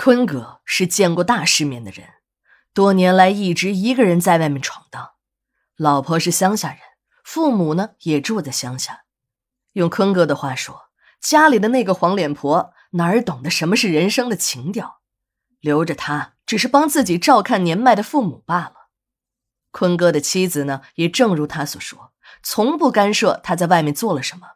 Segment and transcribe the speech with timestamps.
[0.00, 2.06] 坤哥是见过大世面的人，
[2.72, 5.14] 多年来一直一个人在外面闯荡。
[5.76, 6.78] 老婆是乡下人，
[7.24, 9.02] 父母呢也住在乡下。
[9.72, 10.90] 用坤哥的话说，
[11.20, 15.00] 家里的那个黄脸婆哪儿懂得什么是人生的情调，
[15.58, 18.74] 留着他只是帮自己照看年迈的父母罢了。
[19.72, 22.12] 坤哥的妻子呢，也正如他所说，
[22.44, 24.46] 从不干涉他在外面做了什么。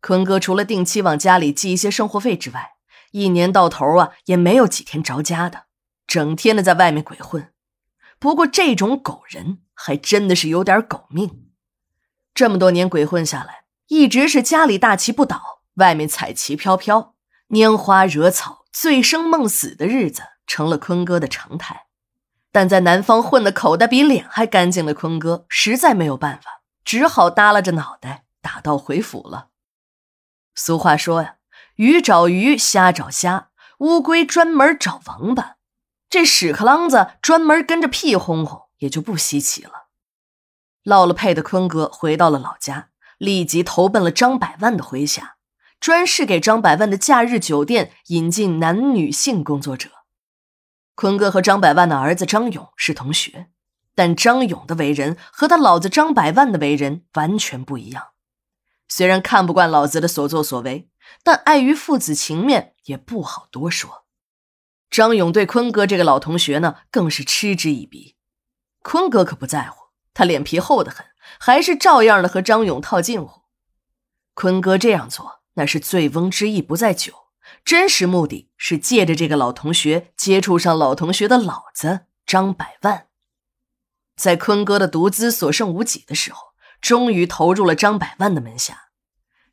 [0.00, 2.72] 坤哥除了定期往家里寄一些生活费之外，
[3.12, 5.64] 一年到头啊，也没有几天着家的，
[6.06, 7.52] 整天的在外面鬼混。
[8.18, 11.44] 不过这种狗人还真的是有点狗命。
[12.34, 17.14] 这么多年鬼混下来，一直是家里大旗不倒，外面彩旗飘飘，
[17.48, 21.86] 拈花惹草、醉生梦死的日子成了坤哥的常态。
[22.52, 29.48] 但在南方混的口袋比脸还干净的坤哥，实在没有办法，只好耷拉着脑袋打道回府了。
[30.54, 31.36] 俗话说呀。
[31.76, 35.56] 鱼找鱼，虾找虾，乌龟专门找王八。
[36.08, 39.88] 这屎壳郎子专门跟着屁哄哄，也就不稀奇了。
[40.84, 45.36] 落了配的坤哥回到了老家，立即投奔了张百万的麾下，
[45.78, 49.90] 专事给张百万的假日酒店引进男女性工作者。
[50.94, 53.48] 坤哥和张百万的儿子张勇是同学，
[53.94, 58.12] 但张勇的为人和他老子张百万的为人完全不一样。
[58.88, 60.88] 虽然看不惯老子的所作所为。
[61.22, 64.06] 但碍于父子情面，也不好多说。
[64.88, 68.16] 张勇对坤哥这个老同学呢，更是嗤之以鼻。
[68.82, 71.04] 坤哥可不在乎，他脸皮厚得很，
[71.40, 73.42] 还是照样的和张勇套近乎。
[74.34, 77.12] 坤哥这样做，那是醉翁之意不在酒，
[77.64, 83.08] 真实目的是借着这个老同学接触上老同学的老子张百万。
[84.16, 88.85] 在坤哥的独资所剩无几的时候，终于投入了张百万的门下。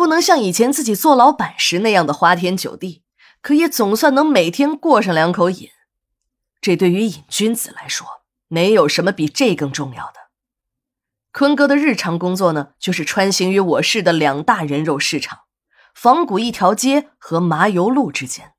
[0.00, 3.02] 不能像以前自己做老板时那样的花天酒地，
[3.42, 5.68] 可也总算能每天过上两口瘾。
[6.62, 10.30] 这对于瘾君子来说，没有什么比这更重要的。
[11.32, 15.40] 坤哥的日常工作呢，就是穿行于我市的两大人肉市场——
[15.94, 18.54] 仿古一条街和麻油路之间，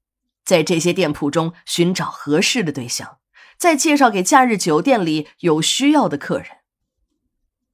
[0.46, 3.18] 在这些店铺中寻找合适的对象，
[3.58, 6.48] 再介绍给假日酒店里有需要的客人。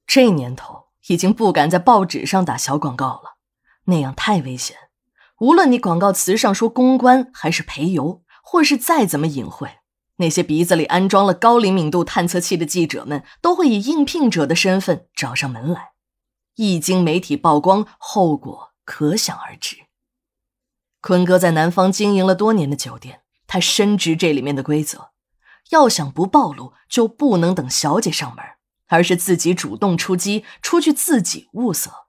[0.06, 3.33] 这年头已经不敢在报纸上打小广告了。
[3.87, 4.77] 那样太危险，
[5.39, 9.79] 无论你广告词上说公关还是陪游，或是再怎么隐晦，
[10.17, 15.91] 那些鼻子里安装了高灵敏度探测器的记者们都会以应聘者的身份找上门来。
[16.55, 19.77] 一经媒体曝光，后果可想而知。
[21.01, 25.11] 坤哥在南方经营了多年的酒店，他深知这里面的规则，
[25.69, 28.43] 要想不暴露，就不能等小姐上门，
[28.87, 32.06] 而是自己主动出击，出去自己物色。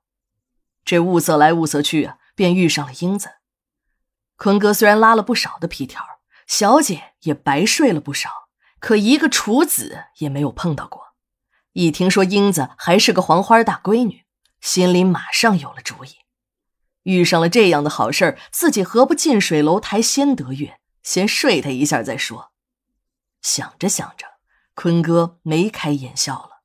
[0.89, 3.33] 这物色来物色去啊，便遇上了英子。
[4.39, 6.03] 坤哥虽然拉了不少的皮条，
[6.47, 8.49] 小姐也白睡了不少，
[8.81, 11.09] 可一个处子也没有碰到过。
[11.75, 14.25] 一听说英子还是个黄花大闺女，
[14.63, 16.21] 心里马上有了主意。
[17.03, 22.53] 遇上了这样的好事自己何不近水楼台先得月，先睡她一下再说？
[23.43, 24.25] 想着想着，
[24.75, 26.63] 坤哥眉开眼笑了。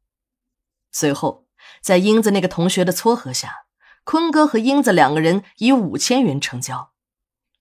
[0.93, 1.45] 随后，
[1.81, 3.62] 在英子那个同学的撮合下。
[4.03, 6.91] 坤哥和英子两个人以五千元成交，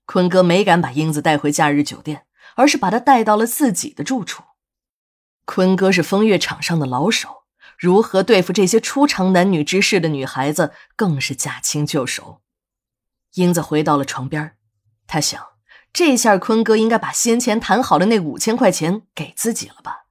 [0.07, 2.27] 坤哥没敢把英子带回假日酒店，
[2.57, 4.43] 而是把她带到了自己的住处。
[5.45, 7.45] 坤哥是风月场上的老手，
[7.79, 12.41] 如何对付这些初尝男女之事的女孩子，更是驾轻就熟。
[13.35, 14.57] 英子回到了床边，
[15.07, 15.41] 她想，
[15.93, 20.07] 这下坤哥应该把先前谈好的那五千块钱给自己了吧？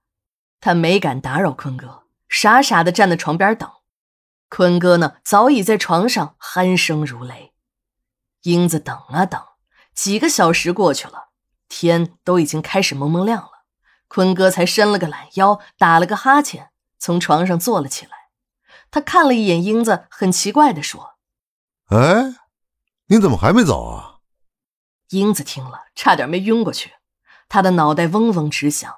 [0.59, 3.69] 他没敢打扰坤哥，傻傻的站在床边等。
[4.51, 7.53] 坤哥呢，早已在床上鼾声如雷。
[8.41, 9.41] 英子等啊等，
[9.95, 11.29] 几个小时过去了，
[11.69, 13.63] 天都已经开始蒙蒙亮了。
[14.09, 18.11] 坤哥才伸了个懒腰，打了个哈欠，从床上坐了起来。
[18.91, 21.15] 他看了一眼英子，很奇怪的说
[21.87, 22.35] ：“哎，
[23.07, 24.17] 你怎么还没走啊？”
[25.11, 26.91] 英子听了，差点没晕过去。
[27.47, 28.97] 他的脑袋嗡嗡直响。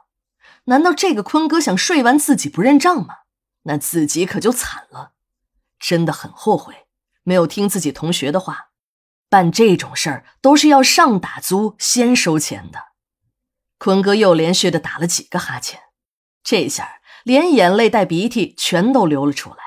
[0.63, 3.17] 难道这个坤哥想睡完自己不认账吗？
[3.65, 5.12] 那自己可就惨了。
[5.83, 6.87] 真的很后悔，
[7.23, 8.69] 没有听自己同学的话，
[9.27, 12.93] 办这种事儿都是要上打租先收钱的。
[13.77, 15.81] 坤哥又连续的打了几个哈欠，
[16.41, 19.57] 这下连眼泪带鼻涕全都流了出来。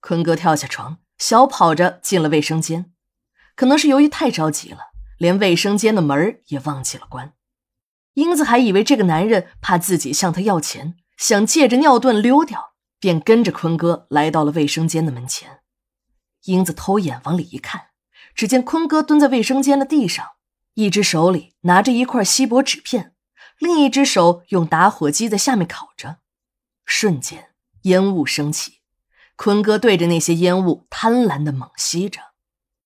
[0.00, 2.92] 坤哥跳下床，小跑着进了卫生间，
[3.56, 7.32] 可能是由于太着急了，连卫生间的门也忘记了关。
[8.12, 12.69] 英子还以为这个男人怕自己向他要钱，想借着尿遁溜掉。
[13.00, 15.60] 便跟着坤哥来到了卫生间的门前，
[16.44, 17.86] 英子偷眼往里一看，
[18.34, 20.24] 只见坤哥蹲在卫生间的地上，
[20.74, 23.14] 一只手里拿着一块锡箔纸片，
[23.58, 26.18] 另一只手用打火机在下面烤着。
[26.84, 28.80] 瞬间，烟雾升起，
[29.36, 32.29] 坤哥对着那些烟雾贪婪的猛吸着。